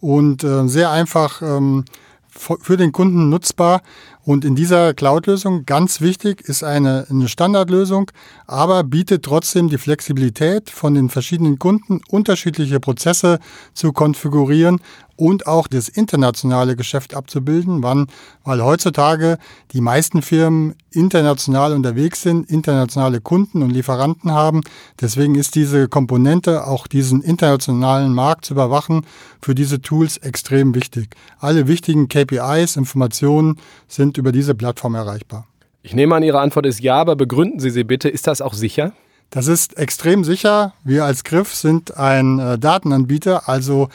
und 0.00 0.42
äh, 0.42 0.66
sehr 0.66 0.90
einfach 0.90 1.42
ähm, 1.42 1.84
für 2.28 2.76
den 2.76 2.92
Kunden 2.92 3.28
nutzbar. 3.28 3.82
Und 4.24 4.44
in 4.44 4.54
dieser 4.54 4.94
Cloud-Lösung, 4.94 5.66
ganz 5.66 6.00
wichtig, 6.00 6.42
ist 6.42 6.62
eine, 6.62 7.06
eine 7.10 7.28
Standardlösung, 7.28 8.10
aber 8.46 8.84
bietet 8.84 9.24
trotzdem 9.24 9.68
die 9.68 9.78
Flexibilität 9.78 10.70
von 10.70 10.94
den 10.94 11.08
verschiedenen 11.08 11.58
Kunden, 11.58 12.00
unterschiedliche 12.08 12.78
Prozesse 12.78 13.40
zu 13.74 13.92
konfigurieren 13.92 14.78
und 15.16 15.46
auch 15.46 15.68
das 15.68 15.88
internationale 15.88 16.74
Geschäft 16.76 17.14
abzubilden, 17.14 17.82
wann, 17.82 18.06
weil 18.44 18.62
heutzutage 18.62 19.38
die 19.72 19.80
meisten 19.80 20.22
Firmen 20.22 20.74
international 20.90 21.74
unterwegs 21.74 22.22
sind, 22.22 22.50
internationale 22.50 23.20
Kunden 23.20 23.62
und 23.62 23.70
Lieferanten 23.70 24.32
haben. 24.32 24.62
Deswegen 25.00 25.34
ist 25.34 25.54
diese 25.54 25.88
Komponente, 25.88 26.66
auch 26.66 26.86
diesen 26.86 27.22
internationalen 27.22 28.12
Markt 28.14 28.46
zu 28.46 28.54
überwachen, 28.54 29.06
für 29.40 29.54
diese 29.54 29.80
Tools 29.80 30.16
extrem 30.16 30.74
wichtig. 30.74 31.14
Alle 31.38 31.68
wichtigen 31.68 32.08
KPIs, 32.08 32.76
Informationen 32.76 33.58
sind 33.88 34.11
sind 34.12 34.18
über 34.18 34.32
diese 34.32 34.54
Plattform 34.54 34.94
erreichbar. 34.94 35.46
Ich 35.82 35.94
nehme 35.94 36.14
an, 36.14 36.22
Ihre 36.22 36.40
Antwort 36.40 36.66
ist 36.66 36.80
ja, 36.80 36.96
aber 36.96 37.16
begründen 37.16 37.60
Sie 37.60 37.70
sie 37.70 37.84
bitte. 37.84 38.08
Ist 38.08 38.26
das 38.26 38.40
auch 38.40 38.54
sicher? 38.54 38.92
Das 39.30 39.46
ist 39.46 39.78
extrem 39.78 40.24
sicher. 40.24 40.74
Wir 40.84 41.06
als 41.06 41.24
Griff 41.24 41.54
sind 41.54 41.96
ein 41.96 42.38
äh, 42.38 42.58
Datenanbieter, 42.58 43.48
also 43.48 43.88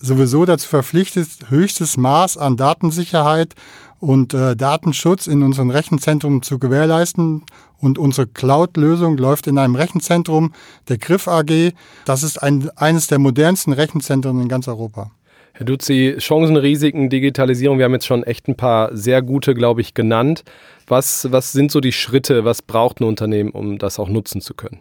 sowieso 0.00 0.44
dazu 0.44 0.68
verpflichtet, 0.68 1.28
höchstes 1.48 1.96
Maß 1.96 2.38
an 2.38 2.56
Datensicherheit 2.56 3.56
und 3.98 4.32
äh, 4.32 4.54
Datenschutz 4.54 5.26
in 5.26 5.42
unseren 5.42 5.70
Rechenzentren 5.70 6.42
zu 6.42 6.60
gewährleisten. 6.60 7.42
Und 7.80 7.98
unsere 7.98 8.26
Cloud-Lösung 8.28 9.16
läuft 9.18 9.48
in 9.48 9.58
einem 9.58 9.74
Rechenzentrum 9.74 10.52
der 10.88 10.98
Griff 10.98 11.26
AG. 11.26 11.72
Das 12.04 12.22
ist 12.22 12.40
ein, 12.42 12.70
eines 12.76 13.08
der 13.08 13.18
modernsten 13.18 13.72
Rechenzentren 13.72 14.40
in 14.40 14.48
ganz 14.48 14.68
Europa. 14.68 15.10
Herr 15.58 15.66
Dutzi, 15.66 16.14
Chancen, 16.20 16.56
Risiken, 16.56 17.10
Digitalisierung, 17.10 17.78
wir 17.78 17.86
haben 17.86 17.92
jetzt 17.92 18.06
schon 18.06 18.22
echt 18.22 18.46
ein 18.46 18.54
paar 18.54 18.96
sehr 18.96 19.22
gute, 19.22 19.54
glaube 19.54 19.80
ich, 19.80 19.92
genannt. 19.92 20.44
Was, 20.86 21.32
was 21.32 21.50
sind 21.50 21.72
so 21.72 21.80
die 21.80 21.90
Schritte, 21.90 22.44
was 22.44 22.62
braucht 22.62 23.00
ein 23.00 23.04
Unternehmen, 23.04 23.50
um 23.50 23.76
das 23.76 23.98
auch 23.98 24.08
nutzen 24.08 24.40
zu 24.40 24.54
können? 24.54 24.78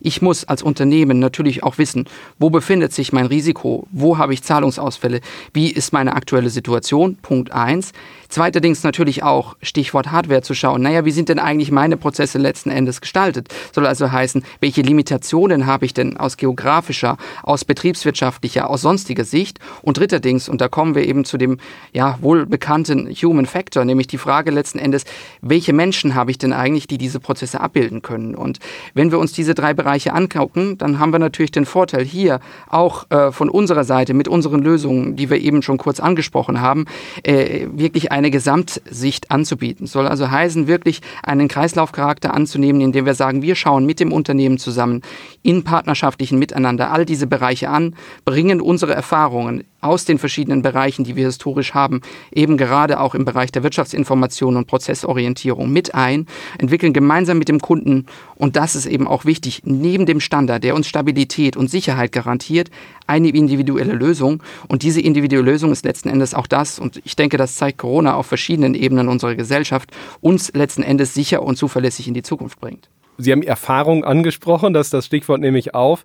Ich 0.00 0.22
muss 0.22 0.44
als 0.44 0.62
Unternehmen 0.62 1.18
natürlich 1.18 1.62
auch 1.62 1.78
wissen, 1.78 2.06
wo 2.38 2.50
befindet 2.50 2.92
sich 2.92 3.12
mein 3.12 3.26
Risiko, 3.26 3.86
wo 3.90 4.18
habe 4.18 4.34
ich 4.34 4.42
Zahlungsausfälle, 4.42 5.20
wie 5.52 5.70
ist 5.70 5.92
meine 5.92 6.14
aktuelle 6.14 6.50
Situation, 6.50 7.16
Punkt 7.22 7.52
eins. 7.52 7.92
Zweiterdings 8.28 8.82
natürlich 8.82 9.22
auch 9.22 9.56
Stichwort 9.62 10.10
Hardware 10.10 10.42
zu 10.42 10.54
schauen. 10.54 10.82
Naja, 10.82 11.06
wie 11.06 11.12
sind 11.12 11.30
denn 11.30 11.38
eigentlich 11.38 11.70
meine 11.70 11.96
Prozesse 11.96 12.38
letzten 12.38 12.70
Endes 12.70 13.00
gestaltet? 13.00 13.48
Soll 13.72 13.86
also 13.86 14.12
heißen, 14.12 14.44
welche 14.60 14.82
Limitationen 14.82 15.66
habe 15.66 15.86
ich 15.86 15.94
denn 15.94 16.18
aus 16.18 16.36
geografischer, 16.36 17.16
aus 17.42 17.64
betriebswirtschaftlicher, 17.64 18.68
aus 18.68 18.82
sonstiger 18.82 19.24
Sicht? 19.24 19.60
Und 19.80 19.96
dritterdings, 19.96 20.48
und 20.48 20.60
da 20.60 20.68
kommen 20.68 20.94
wir 20.94 21.06
eben 21.06 21.24
zu 21.24 21.38
dem 21.38 21.56
ja 21.94 22.18
wohl 22.20 22.44
bekannten 22.44 23.08
Human 23.10 23.46
Factor, 23.46 23.86
nämlich 23.86 24.08
die 24.08 24.18
Frage 24.18 24.50
letzten 24.50 24.78
Endes, 24.78 25.04
welche 25.40 25.72
Menschen 25.72 26.14
habe 26.14 26.30
ich 26.30 26.36
denn 26.36 26.52
eigentlich, 26.52 26.86
die 26.86 26.98
diese 26.98 27.20
Prozesse 27.20 27.62
abbilden 27.62 28.02
können? 28.02 28.34
Und 28.34 28.58
wenn 28.92 29.10
wir 29.10 29.18
uns 29.18 29.32
diese 29.32 29.54
drei 29.54 29.67
Bereiche 29.74 30.12
angucken, 30.14 30.78
dann 30.78 30.98
haben 30.98 31.12
wir 31.12 31.18
natürlich 31.18 31.50
den 31.50 31.66
Vorteil 31.66 32.04
hier 32.04 32.40
auch 32.68 33.10
äh, 33.10 33.32
von 33.32 33.48
unserer 33.48 33.84
Seite 33.84 34.14
mit 34.14 34.28
unseren 34.28 34.62
Lösungen, 34.62 35.16
die 35.16 35.30
wir 35.30 35.38
eben 35.38 35.62
schon 35.62 35.78
kurz 35.78 36.00
angesprochen 36.00 36.60
haben, 36.60 36.86
äh, 37.22 37.66
wirklich 37.72 38.12
eine 38.12 38.30
Gesamtsicht 38.30 39.30
anzubieten. 39.30 39.86
Soll 39.86 40.06
also 40.06 40.30
heißen, 40.30 40.66
wirklich 40.66 41.00
einen 41.22 41.48
Kreislaufcharakter 41.48 42.34
anzunehmen, 42.34 42.80
indem 42.80 43.06
wir 43.06 43.14
sagen, 43.14 43.42
wir 43.42 43.54
schauen 43.54 43.86
mit 43.86 44.00
dem 44.00 44.12
Unternehmen 44.12 44.58
zusammen 44.58 45.02
in 45.42 45.64
partnerschaftlichen 45.64 46.38
Miteinander 46.38 46.90
all 46.92 47.04
diese 47.04 47.26
Bereiche 47.26 47.70
an, 47.70 47.94
bringen 48.24 48.60
unsere 48.60 48.94
Erfahrungen 48.94 49.64
aus 49.80 50.04
den 50.04 50.18
verschiedenen 50.18 50.62
Bereichen, 50.62 51.04
die 51.04 51.14
wir 51.14 51.26
historisch 51.26 51.74
haben, 51.74 52.00
eben 52.32 52.56
gerade 52.56 53.00
auch 53.00 53.14
im 53.14 53.24
Bereich 53.24 53.52
der 53.52 53.62
Wirtschaftsinformation 53.62 54.56
und 54.56 54.66
Prozessorientierung 54.66 55.70
mit 55.70 55.94
ein, 55.94 56.26
entwickeln 56.58 56.92
gemeinsam 56.92 57.38
mit 57.38 57.48
dem 57.48 57.60
Kunden, 57.60 58.06
und 58.34 58.56
das 58.56 58.74
ist 58.74 58.86
eben 58.86 59.06
auch 59.06 59.24
wichtig, 59.24 59.57
neben 59.64 60.06
dem 60.06 60.20
Standard, 60.20 60.64
der 60.64 60.74
uns 60.74 60.88
Stabilität 60.88 61.56
und 61.56 61.70
Sicherheit 61.70 62.12
garantiert, 62.12 62.70
eine 63.06 63.28
individuelle 63.28 63.94
Lösung. 63.94 64.42
Und 64.68 64.82
diese 64.82 65.00
individuelle 65.00 65.50
Lösung 65.50 65.72
ist 65.72 65.84
letzten 65.84 66.08
Endes 66.08 66.34
auch 66.34 66.46
das, 66.46 66.78
und 66.78 67.00
ich 67.04 67.16
denke, 67.16 67.36
das 67.36 67.56
zeigt 67.56 67.78
Corona 67.78 68.14
auf 68.14 68.26
verschiedenen 68.26 68.74
Ebenen 68.74 69.08
unserer 69.08 69.34
Gesellschaft, 69.34 69.90
uns 70.20 70.52
letzten 70.52 70.82
Endes 70.82 71.14
sicher 71.14 71.42
und 71.42 71.56
zuverlässig 71.56 72.08
in 72.08 72.14
die 72.14 72.22
Zukunft 72.22 72.60
bringt. 72.60 72.88
Sie 73.18 73.32
haben 73.32 73.42
Erfahrung 73.42 74.04
angesprochen, 74.04 74.72
das 74.72 74.88
ist 74.88 74.94
das 74.94 75.06
Stichwort 75.06 75.40
nehme 75.40 75.58
ich 75.58 75.74
auf. 75.74 76.04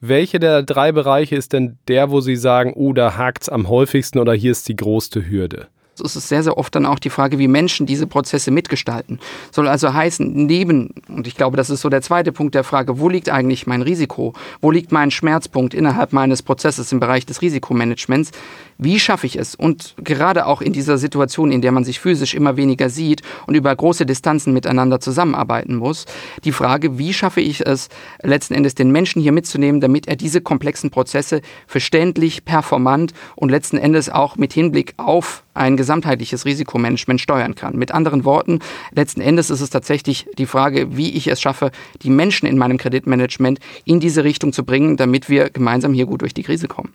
Welche 0.00 0.38
der 0.38 0.62
drei 0.62 0.92
Bereiche 0.92 1.36
ist 1.36 1.52
denn 1.52 1.78
der, 1.88 2.10
wo 2.10 2.20
Sie 2.20 2.36
sagen, 2.36 2.72
oh, 2.74 2.92
da 2.92 3.16
hakt 3.16 3.42
es 3.42 3.48
am 3.48 3.68
häufigsten 3.68 4.18
oder 4.18 4.32
hier 4.32 4.52
ist 4.52 4.68
die 4.68 4.76
größte 4.76 5.28
Hürde? 5.28 5.68
Ist 6.00 6.16
es 6.16 6.28
sehr, 6.28 6.42
sehr 6.42 6.58
oft 6.58 6.74
dann 6.74 6.86
auch 6.86 6.98
die 6.98 7.10
Frage, 7.10 7.38
wie 7.38 7.48
Menschen 7.48 7.86
diese 7.86 8.06
Prozesse 8.06 8.50
mitgestalten. 8.50 9.20
Soll 9.50 9.68
also 9.68 9.92
heißen, 9.92 10.46
neben, 10.46 10.94
und 11.08 11.26
ich 11.26 11.36
glaube, 11.36 11.56
das 11.56 11.70
ist 11.70 11.80
so 11.80 11.88
der 11.88 12.02
zweite 12.02 12.32
Punkt 12.32 12.54
der 12.54 12.64
Frage, 12.64 12.98
wo 12.98 13.08
liegt 13.08 13.28
eigentlich 13.28 13.66
mein 13.66 13.82
Risiko? 13.82 14.34
Wo 14.60 14.70
liegt 14.70 14.92
mein 14.92 15.10
Schmerzpunkt 15.10 15.74
innerhalb 15.74 16.12
meines 16.12 16.42
Prozesses 16.42 16.92
im 16.92 17.00
Bereich 17.00 17.26
des 17.26 17.42
Risikomanagements? 17.42 18.32
Wie 18.82 18.98
schaffe 18.98 19.26
ich 19.26 19.36
es? 19.36 19.54
Und 19.54 19.94
gerade 20.02 20.46
auch 20.46 20.62
in 20.62 20.72
dieser 20.72 20.96
Situation, 20.96 21.52
in 21.52 21.60
der 21.60 21.70
man 21.70 21.84
sich 21.84 22.00
physisch 22.00 22.32
immer 22.32 22.56
weniger 22.56 22.88
sieht 22.88 23.20
und 23.46 23.54
über 23.54 23.76
große 23.76 24.06
Distanzen 24.06 24.54
miteinander 24.54 25.00
zusammenarbeiten 25.00 25.76
muss, 25.76 26.06
die 26.44 26.52
Frage, 26.52 26.96
wie 26.96 27.12
schaffe 27.12 27.42
ich 27.42 27.66
es, 27.66 27.90
letzten 28.22 28.54
Endes 28.54 28.74
den 28.74 28.90
Menschen 28.90 29.20
hier 29.20 29.32
mitzunehmen, 29.32 29.82
damit 29.82 30.08
er 30.08 30.16
diese 30.16 30.40
komplexen 30.40 30.88
Prozesse 30.88 31.42
verständlich, 31.66 32.46
performant 32.46 33.12
und 33.36 33.50
letzten 33.50 33.76
Endes 33.76 34.08
auch 34.08 34.36
mit 34.36 34.54
Hinblick 34.54 34.94
auf 34.96 35.44
ein 35.52 35.76
gesamtheitliches 35.76 36.46
Risikomanagement 36.46 37.20
steuern 37.20 37.54
kann. 37.54 37.76
Mit 37.76 37.92
anderen 37.92 38.24
Worten, 38.24 38.60
letzten 38.92 39.20
Endes 39.20 39.50
ist 39.50 39.60
es 39.60 39.68
tatsächlich 39.68 40.26
die 40.38 40.46
Frage, 40.46 40.96
wie 40.96 41.10
ich 41.10 41.26
es 41.26 41.42
schaffe, 41.42 41.70
die 42.00 42.08
Menschen 42.08 42.46
in 42.46 42.56
meinem 42.56 42.78
Kreditmanagement 42.78 43.58
in 43.84 44.00
diese 44.00 44.24
Richtung 44.24 44.54
zu 44.54 44.64
bringen, 44.64 44.96
damit 44.96 45.28
wir 45.28 45.50
gemeinsam 45.50 45.92
hier 45.92 46.06
gut 46.06 46.22
durch 46.22 46.32
die 46.32 46.44
Krise 46.44 46.66
kommen. 46.66 46.94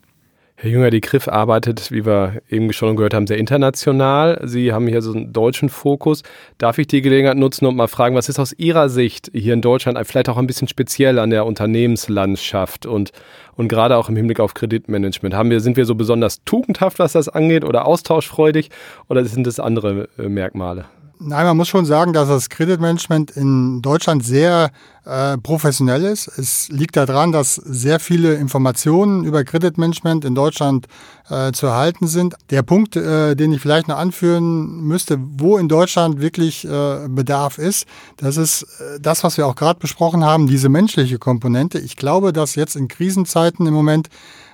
Herr 0.66 0.72
Jünger, 0.72 0.90
die 0.90 1.02
Griff 1.02 1.28
arbeitet, 1.28 1.92
wie 1.92 2.08
wir 2.08 2.42
eben 2.50 2.74
schon 2.74 2.96
gehört 2.96 3.14
haben, 3.14 3.28
sehr 3.28 3.38
international. 3.38 4.42
Sie 4.46 4.74
haben 4.74 4.88
hier 4.88 5.04
so 5.04 5.14
einen 5.14 5.32
deutschen 5.32 5.70
Fokus. 5.70 6.24
Darf 6.58 6.80
ich 6.80 6.88
die 6.88 7.04
Gelegenheit 7.04 7.38
nutzen 7.38 7.68
und 7.68 7.76
mal 7.76 7.86
fragen, 7.86 8.16
was 8.16 8.30
ist 8.30 8.40
aus 8.40 8.52
Ihrer 8.52 8.90
Sicht 8.90 9.30
hier 9.32 9.54
in 9.54 9.62
Deutschland 9.62 9.96
vielleicht 10.08 10.28
auch 10.28 10.38
ein 10.38 10.48
bisschen 10.48 10.68
speziell 10.68 11.20
an 11.20 11.30
der 11.30 11.46
Unternehmenslandschaft 11.46 12.88
und, 12.88 13.12
und 13.56 13.68
gerade 13.68 13.96
auch 13.96 14.10
im 14.10 14.16
Hinblick 14.16 14.40
auf 14.40 14.56
Kreditmanagement? 14.56 15.36
Haben 15.36 15.52
wir, 15.52 15.60
sind 15.60 15.78
wir 15.78 15.86
so 15.86 15.94
besonders 15.94 16.44
tugendhaft, 16.46 16.98
was 16.98 17.14
das 17.14 17.30
angeht 17.30 17.64
oder 17.64 17.86
austauschfreudig 17.86 18.72
oder 19.08 19.24
sind 19.24 19.46
es 19.46 19.60
andere 19.60 20.10
äh, 20.18 20.30
Merkmale? 20.30 20.86
Nein, 21.20 21.46
man 21.46 21.56
muss 21.56 21.70
schon 21.70 21.86
sagen, 21.86 22.12
dass 22.12 22.28
das 22.28 22.50
Kreditmanagement 22.50 23.32
in 23.32 23.82
Deutschland 23.82 24.26
sehr 24.26 24.72
äh, 25.06 25.38
professionell 25.38 26.04
ist. 26.04 26.28
Es 26.28 26.68
liegt 26.70 26.98
daran, 26.98 27.32
dass 27.32 27.56
sehr 27.56 28.02
viele 28.02 28.34
Informationen 28.36 29.24
über 29.24 29.46
Kreditmanagement 29.46 30.26
in 30.26 30.36
Deutschland 30.36 30.88
äh, 31.30 31.54
zu 31.54 31.68
erhalten 31.68 32.08
sind. 32.08 32.36
Der 32.50 32.64
Punkt, 32.64 32.98
äh, 32.98 33.36
den 33.36 33.54
ich 33.54 33.62
vielleicht 33.62 33.88
noch 33.88 33.98
anführen 33.98 34.82
müsste, 34.82 35.18
wo 35.20 35.58
in 35.58 35.70
Deutschland 35.70 36.20
wirklich 36.20 36.66
äh, 36.66 37.08
Bedarf 37.08 37.60
ist, 37.60 37.88
das 38.18 38.36
ist 38.36 38.64
äh, 38.64 39.00
das, 39.00 39.24
was 39.24 39.38
wir 39.38 39.48
auch 39.48 39.56
gerade 39.56 39.80
besprochen 39.80 40.26
haben, 40.26 40.48
diese 40.48 40.68
menschliche 40.68 41.18
Komponente. 41.18 41.80
Ich 41.80 41.96
glaube, 41.96 42.34
dass 42.34 42.56
jetzt 42.56 42.76
in 42.76 42.90
Krisenzeiten 42.90 43.66
im 43.68 43.74
Moment 43.74 44.10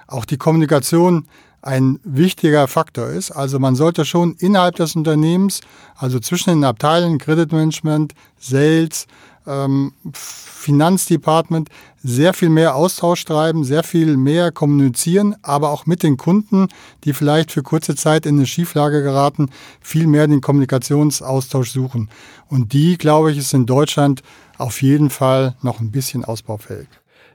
auch 0.06 0.26
die 0.26 0.38
Kommunikation 0.38 1.26
ein 1.62 2.00
wichtiger 2.04 2.68
Faktor 2.68 3.08
ist. 3.08 3.32
Also 3.32 3.60
man 3.60 3.76
sollte 3.76 4.06
schon 4.06 4.36
innerhalb 4.40 4.76
des 4.76 4.96
Unternehmens, 4.96 5.62
also 5.96 6.20
zwischen 6.20 6.50
den 6.52 6.64
Abteilungen 6.64 7.20
Kreditmanagement, 7.20 8.14
Sales, 8.40 9.08
ähm, 9.48 9.94
Finanzdepartment 10.14 11.70
sehr 12.04 12.34
viel 12.34 12.50
mehr 12.50 12.76
Austausch 12.76 13.26
treiben, 13.26 13.64
sehr 13.64 13.84
viel 13.84 14.18
mehr 14.18 14.52
kommunizieren, 14.52 15.36
aber 15.42 15.72
auch 15.72 15.86
mit 15.86 16.04
den 16.04 16.18
Kunden, 16.18 16.68
die 17.04 17.14
vielleicht 17.14 17.52
für 17.52 17.64
kurze 17.64 17.96
Zeit 17.96 18.26
in 18.26 18.36
eine 18.36 18.46
Schieflage 18.46 19.02
geraten, 19.04 19.50
viel 19.82 20.08
mehr 20.08 20.28
den 20.28 20.42
Kommunikationsaustausch 20.42 21.72
suchen. 21.72 22.10
Und 22.48 22.74
die, 22.74 22.98
glaube 22.98 23.32
ich, 23.32 23.38
ist 23.38 23.54
in 23.54 23.66
Deutschland 23.66 24.22
auf 24.58 24.82
jeden 24.82 25.10
Fall 25.10 25.56
noch 25.62 25.80
ein 25.80 25.92
bisschen 25.92 26.24
ausbaufähig 26.24 26.88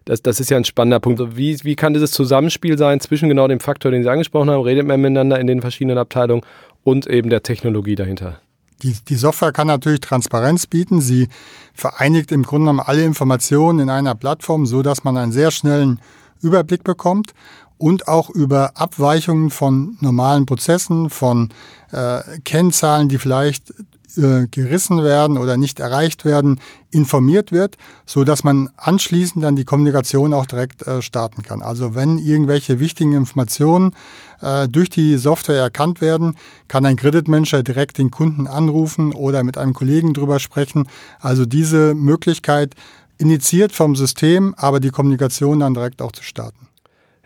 das, 0.07 0.23
das 0.23 0.41
ist 0.41 0.51
ja 0.51 0.57
ein 0.57 0.65
spannender 0.65 1.01
Punkt. 1.01 1.37
Wie, 1.37 1.63
wie 1.65 1.77
kann 1.77 1.93
dieses 1.93 2.13
Zusammenspiel 2.13 2.79
sein 2.79 3.01
zwischen 3.01 3.29
genau 3.29 3.49
dem 3.49 3.61
Faktor, 3.61 3.91
den 3.91 4.03
Sie 4.03 4.09
angesprochen 4.09 4.49
haben, 4.49 4.63
redet 4.63 4.87
man 4.87 5.01
miteinander 5.01 5.39
in 5.39 5.47
den 5.47 5.61
verschiedenen 5.61 5.99
Abteilungen 5.99 6.43
und 6.85 7.07
eben 7.07 7.29
der 7.29 7.43
Technologie 7.43 7.97
dahinter? 7.97 8.41
Die, 8.83 8.95
die 9.09 9.17
Software 9.17 9.53
kann 9.53 9.67
natürlich 9.67 10.01
Transparenz 10.01 10.67
bieten. 10.67 11.01
Sie 11.01 11.29
vereinigt 11.75 12.31
im 12.31 12.45
Grunde 12.45 12.67
genommen 12.67 12.87
alle 12.87 13.05
Informationen 13.05 13.81
in 13.81 13.91
einer 13.91 14.15
Plattform, 14.15 14.65
so 14.67 14.83
dass 14.83 15.03
man 15.03 15.17
einen 15.17 15.33
sehr 15.33 15.51
schnellen 15.51 16.01
Überblick 16.41 16.85
bekommt 16.85 17.33
und 17.79 18.07
auch 18.07 18.31
über 18.31 18.73
Abweichungen 18.77 19.51
von 19.51 19.97
normalen 20.01 20.47
Prozessen, 20.47 21.11
von 21.11 21.51
äh, 21.91 22.21
Kennzahlen, 22.45 23.09
die 23.09 23.19
vielleicht 23.19 23.75
äh, 24.17 24.47
gerissen 24.51 25.03
werden 25.03 25.39
oder 25.39 25.57
nicht 25.57 25.81
erreicht 25.81 26.25
werden, 26.25 26.61
informiert 26.91 27.53
wird, 27.53 27.77
so 28.05 28.25
dass 28.25 28.45
man 28.45 28.71
anschließend 28.77 29.45
dann 29.45 29.57
die 29.57 29.65
Kommunikation 29.65 30.33
auch 30.33 30.47
direkt 30.47 30.87
äh, 30.87 31.03
starten 31.03 31.43
kann. 31.43 31.63
Also 31.63 31.95
wenn 31.95 32.19
irgendwelche 32.19 32.81
wichtigen 32.81 33.13
Informationen 33.13 33.95
äh, 34.41 34.69
durch 34.69 34.91
die 34.91 35.17
Software 35.17 35.61
erkannt 35.61 36.01
werden, 36.01 36.37
kann 36.69 36.87
ein 36.87 36.97
Kreditmanager 36.97 37.63
direkt 37.63 37.99
den 37.99 38.11
Kunden 38.11 38.47
anrufen 38.47 39.13
oder 39.13 39.45
mit 39.45 39.59
einem 39.59 39.75
Kollegen 39.75 40.15
drüber 40.15 40.39
sprechen. 40.39 40.89
Also 41.21 41.47
diese 41.47 41.95
Möglichkeit 41.95 42.75
initiiert 43.19 43.73
vom 43.73 43.97
System, 43.97 44.55
aber 44.57 44.81
die 44.81 44.91
Kommunikation 44.91 45.61
dann 45.61 45.75
direkt 45.75 46.03
auch 46.03 46.13
zu 46.13 46.23
starten. 46.23 46.69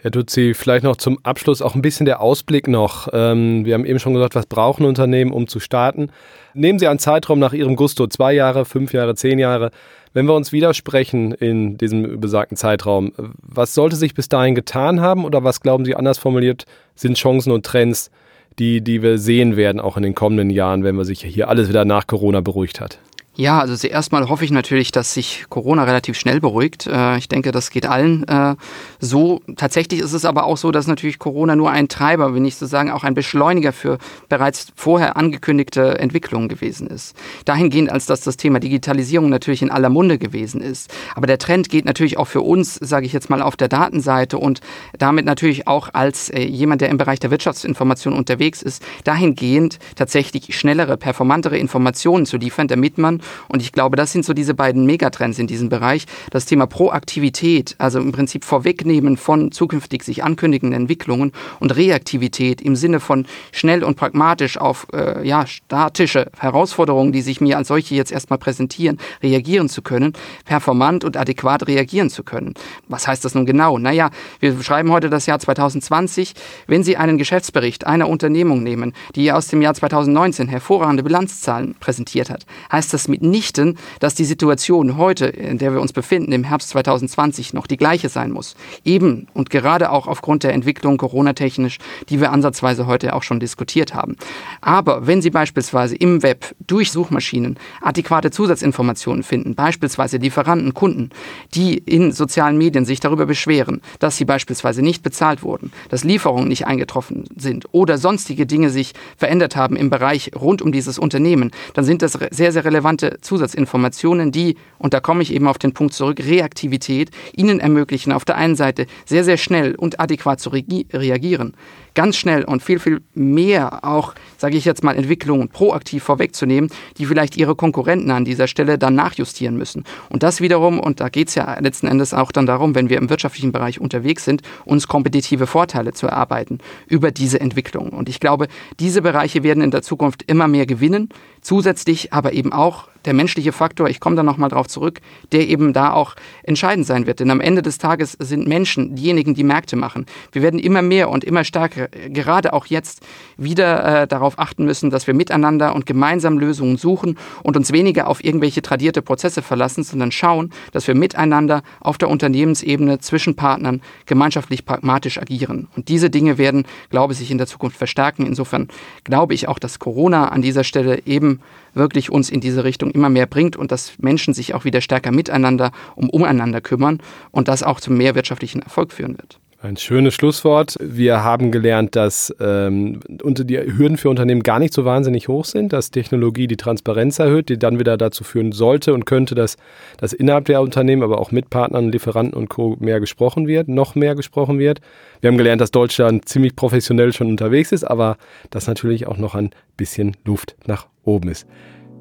Herr 0.03 0.11
Dutzi, 0.11 0.55
vielleicht 0.55 0.83
noch 0.83 0.97
zum 0.97 1.19
Abschluss 1.25 1.61
auch 1.61 1.75
ein 1.75 1.83
bisschen 1.83 2.07
der 2.07 2.23
Ausblick 2.23 2.69
noch. 2.69 3.09
Ähm, 3.13 3.67
wir 3.67 3.75
haben 3.75 3.85
eben 3.85 3.99
schon 3.99 4.15
gesagt, 4.15 4.35
was 4.35 4.47
brauchen 4.47 4.87
Unternehmen, 4.87 5.31
um 5.31 5.47
zu 5.47 5.61
starten. 5.61 6.11
Nehmen 6.55 6.79
Sie 6.79 6.89
einen 6.89 6.99
Zeitraum 6.99 7.39
nach 7.39 7.53
Ihrem 7.53 7.77
Gusto, 7.77 8.07
zwei 8.07 8.33
Jahre, 8.33 8.65
fünf 8.65 8.93
Jahre, 8.93 9.15
zehn 9.15 9.39
Jahre. 9.39 9.71
Wenn 10.13 10.27
wir 10.27 10.35
uns 10.35 10.51
widersprechen 10.51 11.33
in 11.33 11.79
diesem 11.79 12.21
besagten 12.21 12.57
Zeitraum, 12.57 13.13
was 13.17 13.75
sollte 13.75 13.97
sich 13.97 14.15
bis 14.15 14.29
dahin 14.29 14.55
getan 14.55 15.01
haben 15.01 15.25
oder 15.25 15.45
was 15.45 15.61
glauben 15.61 15.85
Sie 15.85 15.95
anders 15.95 16.19
formuliert, 16.19 16.65
sind 16.97 17.17
Chancen 17.17 17.53
und 17.53 17.65
Trends, 17.65 18.11
die, 18.59 18.81
die 18.81 19.03
wir 19.03 19.19
sehen 19.19 19.57
werden, 19.57 19.81
auch 19.81 19.97
in 19.97 20.03
den 20.03 20.15
kommenden 20.15 20.51
Jahren, 20.51 20.83
wenn 20.83 20.97
wir 20.97 21.05
sich 21.05 21.23
hier 21.23 21.49
alles 21.49 21.69
wieder 21.69 21.85
nach 21.85 22.07
Corona 22.09 22.41
beruhigt 22.41 22.81
hat? 22.81 22.99
Ja, 23.37 23.61
also 23.61 23.77
zuerst 23.77 24.11
mal 24.11 24.29
hoffe 24.29 24.45
ich 24.45 24.51
natürlich, 24.51 24.91
dass 24.91 25.15
sich 25.15 25.47
Corona 25.49 25.85
relativ 25.85 26.19
schnell 26.19 26.41
beruhigt. 26.41 26.89
Äh, 26.89 27.17
ich 27.17 27.29
denke, 27.29 27.53
das 27.53 27.71
geht 27.71 27.87
allen 27.87 28.27
äh, 28.27 28.57
so. 28.99 29.41
Tatsächlich 29.57 30.01
ist 30.01 30.13
es 30.13 30.25
aber 30.25 30.45
auch 30.45 30.57
so, 30.57 30.73
dass 30.73 30.89
natürlich 30.89 31.21
Corona 31.21 31.55
nur 31.55 31.71
ein 31.71 31.89
Treiber, 31.89 32.35
wenn 32.35 32.43
nicht 32.43 32.59
so 32.59 32.67
sagen, 32.67 32.91
auch 32.91 33.05
ein 33.05 33.15
Beschleuniger 33.15 33.73
für 33.73 33.99
bereits 34.29 34.67
vorher 34.75 35.17
angekündigte 35.17 35.99
Entwicklungen 36.01 36.49
gewesen 36.49 36.89
ist. 36.89 37.17
Dahingehend, 37.45 37.91
als 37.91 38.07
dass 38.07 38.23
das 38.23 38.37
Thema 38.37 38.59
Digitalisierung 38.59 39.31
natürlich 39.31 39.63
in 39.63 39.71
aller 39.71 39.91
Munde 39.91 40.19
gewesen 40.19 40.61
ist. 40.61 40.93
Aber 41.15 41.29
der 41.29 41.39
Trend 41.39 41.69
geht 41.69 41.85
natürlich 41.85 42.19
auch 42.19 42.27
für 42.27 42.43
uns, 42.43 42.75
sage 42.75 43.07
ich 43.07 43.13
jetzt 43.13 43.31
mal, 43.31 43.43
auf 43.43 43.57
der 43.57 43.69
Datenseite 43.69 44.39
und 44.39 44.61
damit 44.99 45.25
natürlich 45.25 45.69
auch 45.69 45.89
als 45.93 46.31
äh, 46.31 46.43
jemand, 46.43 46.81
der 46.81 46.89
im 46.89 46.99
Bereich 46.99 47.21
der 47.21 47.31
Wirtschaftsinformation 47.31 48.13
unterwegs 48.13 48.61
ist, 48.61 48.83
dahingehend 49.05 49.79
tatsächlich 49.95 50.59
schnellere, 50.59 50.97
performantere 50.97 51.57
Informationen 51.57 52.27
zu 52.27 52.37
liefern, 52.37 52.67
damit 52.67 52.99
man 52.99 53.20
und 53.49 53.63
ich 53.63 53.73
glaube, 53.73 53.97
das 53.97 54.13
sind 54.13 54.25
so 54.25 54.33
diese 54.33 54.55
beiden 54.55 54.87
Megatrends 54.87 55.39
in 55.39 55.47
diesem 55.47 55.69
Bereich. 55.69 56.07
Das 56.31 56.47
Thema 56.47 56.67
Proaktivität, 56.67 57.75
also 57.79 57.99
im 57.99 58.13
Prinzip 58.13 58.45
Vorwegnehmen 58.45 59.17
von 59.17 59.53
zukünftig 59.53 60.03
sich 60.03 60.25
ankündigenden 60.25 60.83
Entwicklungen 60.83 61.33
und 61.59 61.77
Reaktivität 61.77 62.61
im 62.61 62.77
Sinne 62.77 63.01
von 63.01 63.27
schnell 63.53 63.85
und 63.85 63.97
pragmatisch 63.97 64.59
auf 64.59 64.87
äh, 64.93 65.27
ja, 65.27 65.47
statische 65.47 66.31
Herausforderungen, 66.39 67.13
die 67.13 67.23
sich 67.23 67.41
mir 67.41 67.57
als 67.57 67.69
solche 67.69 67.95
jetzt 67.95 68.13
erstmal 68.13 68.39
präsentieren, 68.39 68.99
reagieren 69.23 69.69
zu 69.69 69.83
können, 69.83 70.13
performant 70.45 71.05
und 71.05 71.17
adäquat 71.17 71.67
reagieren 71.67 72.11
zu 72.11 72.23
können. 72.23 72.55
Was 72.89 73.07
heißt 73.07 73.25
das 73.25 73.35
nun 73.35 73.47
genau? 73.47 73.79
Naja, 73.79 74.11
wir 74.41 74.61
schreiben 74.63 74.91
heute 74.91 75.11
das 75.11 75.27
Jahr 75.27 75.39
2020. 75.39 76.35
Wenn 76.67 76.83
Sie 76.83 76.97
einen 76.97 77.19
Geschäftsbericht 77.19 77.87
einer 77.87 78.09
Unternehmung 78.09 78.63
nehmen, 78.63 78.93
die 79.15 79.33
aus 79.33 79.49
dem 79.49 79.63
Jahr 79.63 79.75
2019 79.75 80.49
hervorragende 80.49 81.03
Bilanzzahlen 81.03 81.75
präsentiert 81.79 82.31
hat, 82.31 82.47
heißt 82.73 82.93
das 82.93 83.09
mitnichten, 83.11 83.79
dass 83.99 84.15
die 84.15 84.25
Situation 84.25 84.97
heute, 84.97 85.27
in 85.27 85.59
der 85.59 85.73
wir 85.73 85.81
uns 85.81 85.93
befinden, 85.93 86.33
im 86.33 86.45
Herbst 86.45 86.71
2020 86.71 87.53
noch 87.53 87.67
die 87.67 87.77
gleiche 87.77 88.09
sein 88.09 88.31
muss. 88.31 88.55
Eben 88.85 89.27
und 89.35 89.51
gerade 89.51 89.91
auch 89.91 90.07
aufgrund 90.07 90.43
der 90.43 90.55
Entwicklung 90.55 90.97
Corona-technisch, 90.97 91.79
die 92.09 92.21
wir 92.21 92.33
ansatzweise 92.33 92.87
heute 92.87 93.15
auch 93.15 93.23
schon 93.23 93.41
diskutiert 93.41 93.95
haben. 93.95 94.17
Aber 94.61 95.07
wenn 95.07 95.23
Sie 95.23 95.31
beispielsweise 95.31 95.97
im 95.97 96.23
Web 96.23 96.55
durch 96.67 96.93
Suchmaschinen 96.93 97.59
adäquate 97.81 98.31
Zusatzinformationen 98.31 99.23
finden, 99.23 99.55
beispielsweise 99.55 100.17
Lieferanten, 100.19 100.75
Kunden, 100.75 101.11
die 101.55 101.77
in 101.79 102.13
sozialen 102.13 102.57
Medien 102.57 102.85
sich 102.85 103.01
darüber 103.01 103.27
beschweren, 103.27 103.81
dass 103.99 104.17
sie 104.17 104.25
beispielsweise 104.25 104.83
nicht 104.83 105.03
bezahlt 105.03 105.43
wurden, 105.43 105.73
dass 105.89 106.05
Lieferungen 106.05 106.49
nicht 106.49 106.67
eingetroffen 106.67 107.25
sind 107.37 107.67
oder 107.73 107.99
sonstige 107.99 108.47
Dinge 108.47 108.71
sich 108.71 108.93
verändert 109.17 109.57
haben 109.57 109.77
im 109.77 109.91
Bereich 109.91 110.31
rund 110.39 110.63
um 110.63 110.73
dieses 110.73 110.99
Unternehmen, 110.99 111.51
dann 111.75 111.85
sind 111.85 112.03
das 112.03 112.19
sehr, 112.31 112.53
sehr 112.53 112.65
relevante 112.65 113.00
relevante 113.01 113.21
Zusatzinformationen, 113.21 114.33
die, 114.33 114.57
und 114.79 114.95
da 114.95 115.01
komme 115.01 115.23
ich 115.23 115.33
eben 115.33 115.47
auf 115.47 115.59
den 115.59 115.73
Punkt 115.73 115.95
zurück, 115.95 116.21
Reaktivität, 116.21 117.11
ihnen 117.35 117.61
ermöglichen, 117.61 118.13
auf 118.13 118.25
der 118.25 118.37
einen 118.37 118.57
Seite 118.57 118.87
sehr, 119.05 119.25
sehr 119.25 119.37
schnell 119.37 119.75
und 119.75 120.01
adäquat 120.01 120.41
zu 120.41 120.51
reagieren, 120.51 121.55
ganz 121.95 122.17
schnell 122.17 122.45
und 122.45 122.63
viel, 122.63 122.79
viel 122.79 123.03
mehr 123.15 123.85
auch, 123.85 124.15
sage 124.37 124.57
ich 124.57 124.65
jetzt 124.65 124.85
mal, 124.85 124.97
Entwicklungen 124.97 125.49
proaktiv 125.49 126.03
vorwegzunehmen, 126.03 126.71
die 126.99 127.07
vielleicht 127.07 127.37
ihre 127.37 127.55
Konkurrenten 127.55 128.11
an 128.11 128.25
dieser 128.25 128.47
Stelle 128.47 128.79
dann 128.79 128.95
nachjustieren 128.95 129.57
müssen. 129.57 129.85
Und 130.09 130.23
das 130.23 130.41
wiederum, 130.41 130.79
und 130.79 131.01
da 131.01 131.09
geht 131.09 131.29
es 131.29 131.35
ja 131.35 131.59
letzten 131.59 131.87
Endes 131.87 132.15
auch 132.15 132.33
dann 132.33 132.47
darum, 132.47 132.75
wenn 132.75 132.89
wir 132.89 132.99
im 132.99 133.11
wirtschaftlichen 133.11 133.53
Bereich 133.53 133.81
unterwegs 133.81 134.25
sind, 134.25 134.43
uns 134.65 134.89
kompetitive 134.89 135.47
Vorteile 135.47 135.93
zu 135.93 136.07
erarbeiten 136.07 136.59
über 136.87 137.11
diese 137.11 137.41
Entwicklungen. 137.41 137.91
Und 137.91 138.09
ich 138.09 138.21
glaube, 138.21 138.49
diese 138.79 139.03
Bereiche 139.03 139.43
werden 139.43 139.63
in 139.63 139.71
der 139.71 139.83
Zukunft 139.83 140.23
immer 140.27 140.49
mehr 140.49 140.67
gewinnen, 140.67 141.09
zusätzlich 141.41 142.13
aber 142.13 142.33
eben 142.33 142.53
auch 142.53 142.90
der 143.05 143.15
menschliche 143.15 143.53
Faktor, 143.53 143.89
ich 143.89 144.01
komme 144.01 144.17
da 144.17 144.23
nochmal 144.23 144.51
drauf 144.51 144.69
zurück, 144.69 145.01
der 145.33 145.49
eben 145.49 145.73
da 145.73 145.93
auch 145.93 146.17
entscheidend 146.43 146.87
sein 146.87 147.07
wird. 147.07 147.21
Denn 147.21 147.31
am 147.31 147.41
Ende 147.41 147.63
des 147.63 147.79
Tages 147.79 148.13
sind 148.19 148.47
Menschen 148.47 148.95
diejenigen, 148.95 149.35
die 149.35 149.45
Märkte 149.45 149.77
machen. 149.77 150.07
Wir 150.33 150.43
werden 150.43 150.61
immer 150.61 150.83
mehr 150.83 151.09
und 151.11 151.25
immer 151.25 151.45
stärker, 151.45 151.89
gerade 151.89 152.53
auch 152.53 152.67
jetzt, 152.67 153.01
wieder 153.37 154.03
äh, 154.03 154.07
darauf 154.07 154.39
achten 154.39 154.65
müssen, 154.65 154.91
dass 154.91 155.07
wir 155.07 155.15
miteinander 155.15 155.75
und 155.75 155.87
gemeinsam 155.87 156.39
Lösungen 156.39 156.77
suchen 156.77 157.17
und 157.43 157.57
uns 157.57 157.73
weniger 157.73 158.09
auf 158.09 158.23
irgendwelche 158.23 158.63
tradierte 158.63 159.03
Prozesse 159.03 159.43
verlassen, 159.43 159.83
sondern 159.83 160.13
schauen, 160.13 160.51
dass 160.73 160.87
wir 160.87 160.95
miteinander 160.95 161.63
auf 161.81 161.99
der 161.99 162.11
Unternehmensebene 162.11 162.99
zwischen 162.99 163.37
Partnern 163.37 163.81
gemeinschaftlich 164.07 164.65
pragmatisch 164.65 165.19
agieren. 165.19 165.69
Und 165.77 165.89
diese 165.89 166.11
Dinge 166.11 166.39
werden, 166.39 166.65
glaube 166.91 167.13
ich, 167.13 167.19
sich 167.19 167.31
in 167.31 167.39
der 167.39 167.47
Zukunft 167.47 167.77
verstärken. 167.77 168.27
Insofern 168.27 168.69
glaube 169.05 169.35
ich 169.35 169.49
auch, 169.49 169.59
dass 169.59 169.79
Corona 169.79 170.29
an 170.29 170.43
dieser 170.43 170.65
Stelle 170.65 171.07
eben 171.07 171.41
wirklich 171.75 172.11
uns 172.11 172.31
in 172.31 172.41
diese 172.41 172.65
Richtung 172.65 172.90
immer 172.91 173.09
mehr 173.09 173.27
bringt 173.27 173.57
und 173.57 173.73
dass 173.73 173.93
Menschen 173.99 174.35
sich 174.35 174.55
auch 174.55 174.65
wieder 174.65 174.81
stärker 174.81 175.13
miteinander 175.13 175.73
um 175.97 176.11
umeinander 176.11 176.61
kümmern 176.61 176.99
und 177.31 177.49
das 177.49 177.63
auch 177.63 177.81
zum 177.81 177.97
mehr 177.97 178.15
wirtschaftlichen 178.15 178.63
Erfolg 178.63 178.93
führen 178.93 179.19
wird. 179.19 179.41
Ein 179.63 179.77
schönes 179.77 180.15
Schlusswort. 180.15 180.79
Wir 180.81 181.23
haben 181.23 181.51
gelernt, 181.51 181.95
dass 181.95 182.35
ähm, 182.41 183.01
die 183.07 183.59
Hürden 183.59 183.99
für 183.99 184.09
Unternehmen 184.09 184.43
gar 184.43 184.59
nicht 184.59 184.73
so 184.73 184.87
wahnsinnig 184.87 185.29
hoch 185.29 185.45
sind, 185.45 185.75
dass 185.75 185.91
Technologie 185.91 186.47
die 186.47 186.57
Transparenz 186.57 187.19
erhöht, 187.19 187.51
die 187.51 187.59
dann 187.59 187.79
wieder 187.79 187.99
dazu 187.99 188.25
führen 188.25 188.53
sollte 188.53 188.95
und 188.95 189.05
könnte, 189.05 189.35
dass, 189.35 189.59
dass 189.99 190.15
innerhalb 190.15 190.47
der 190.47 190.63
Unternehmen, 190.63 191.03
aber 191.03 191.19
auch 191.19 191.31
mit 191.31 191.51
Partnern, 191.51 191.93
Lieferanten 191.93 192.33
und 192.33 192.49
Co. 192.49 192.79
mehr 192.81 193.01
gesprochen 193.01 193.47
wird, 193.47 193.69
noch 193.69 193.95
mehr 193.95 194.15
gesprochen 194.15 194.59
wird. 194.59 194.81
Wir 195.21 195.29
haben 195.29 195.37
gelernt, 195.37 195.61
dass 195.61 195.73
Deutschland 195.73 196.27
ziemlich 196.27 196.57
professionell 196.57 197.13
schon 197.13 197.27
unterwegs 197.27 197.71
ist, 197.71 197.85
aber 197.85 198.17
dass 198.49 198.67
natürlich 198.67 199.07
auch 199.07 199.19
noch 199.19 199.35
ein 199.35 199.51
bisschen 199.77 200.17
Luft 200.25 200.57
nach 200.67 200.87
oben 201.05 201.29
ist. 201.29 201.47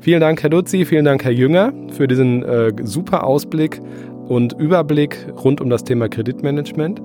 Vielen 0.01 0.21
Dank, 0.21 0.41
Herr 0.41 0.49
Dutzi, 0.49 0.85
vielen 0.85 1.03
Dank, 1.03 1.25
Herr 1.25 1.31
Jünger, 1.31 1.73
für 1.91 2.07
diesen 2.07 2.43
äh, 2.43 2.71
super 2.83 3.25
Ausblick 3.25 3.81
und 4.29 4.53
Überblick 4.53 5.17
rund 5.43 5.59
um 5.59 5.69
das 5.69 5.83
Thema 5.83 6.07
Kreditmanagement. 6.07 7.01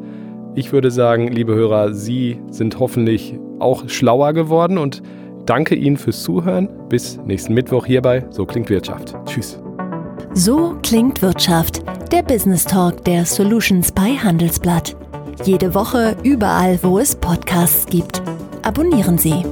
Ich 0.54 0.72
würde 0.72 0.92
sagen, 0.92 1.26
liebe 1.26 1.54
Hörer, 1.54 1.92
Sie 1.92 2.38
sind 2.50 2.78
hoffentlich 2.78 3.36
auch 3.58 3.88
schlauer 3.88 4.32
geworden 4.32 4.78
und 4.78 5.02
danke 5.44 5.74
Ihnen 5.74 5.96
fürs 5.96 6.22
Zuhören. 6.22 6.68
Bis 6.88 7.18
nächsten 7.24 7.54
Mittwoch 7.54 7.84
hierbei 7.86 8.24
So 8.30 8.46
klingt 8.46 8.70
Wirtschaft. 8.70 9.16
Tschüss. 9.26 9.58
So 10.32 10.76
klingt 10.84 11.20
Wirtschaft, 11.20 11.82
der 12.12 12.22
Business 12.22 12.64
Talk 12.64 13.04
der 13.04 13.24
Solutions 13.24 13.90
bei 13.90 14.10
Handelsblatt. 14.10 14.96
Jede 15.44 15.74
Woche 15.74 16.16
überall, 16.22 16.78
wo 16.82 17.00
es 17.00 17.16
Podcasts 17.16 17.86
gibt. 17.86 18.22
Abonnieren 18.62 19.18
Sie. 19.18 19.42